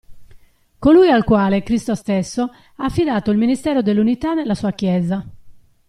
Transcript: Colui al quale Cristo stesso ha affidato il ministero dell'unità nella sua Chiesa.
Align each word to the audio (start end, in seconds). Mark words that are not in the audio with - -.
Colui 0.79 1.11
al 1.11 1.23
quale 1.23 1.61
Cristo 1.61 1.93
stesso 1.93 2.41
ha 2.75 2.85
affidato 2.85 3.29
il 3.29 3.37
ministero 3.37 3.83
dell'unità 3.83 4.33
nella 4.33 4.55
sua 4.55 4.71
Chiesa. 4.71 5.23